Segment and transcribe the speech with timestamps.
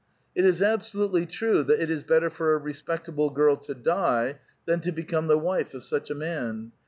[0.33, 4.79] It is absolutely true that it is better for a respectable girl to die than
[4.81, 6.71] to become the wife of such a man.